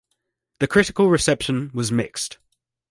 [0.57, 2.39] The critical reception was mixed.